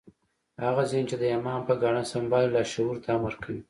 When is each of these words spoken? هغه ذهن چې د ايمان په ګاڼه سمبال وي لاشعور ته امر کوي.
هغه 0.63 0.83
ذهن 0.91 1.05
چې 1.09 1.15
د 1.19 1.23
ايمان 1.33 1.59
په 1.67 1.73
ګاڼه 1.81 2.03
سمبال 2.13 2.45
وي 2.47 2.53
لاشعور 2.55 2.95
ته 3.03 3.09
امر 3.17 3.33
کوي. 3.43 3.59